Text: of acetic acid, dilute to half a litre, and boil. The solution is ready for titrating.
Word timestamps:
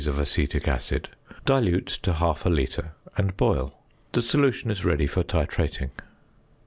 of 0.07 0.17
acetic 0.17 0.67
acid, 0.67 1.09
dilute 1.45 1.85
to 1.85 2.13
half 2.13 2.43
a 2.43 2.49
litre, 2.49 2.93
and 3.17 3.37
boil. 3.37 3.71
The 4.13 4.23
solution 4.23 4.71
is 4.71 4.83
ready 4.83 5.05
for 5.05 5.23
titrating. 5.23 5.91